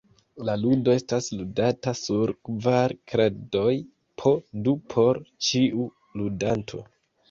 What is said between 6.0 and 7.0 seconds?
ludanto.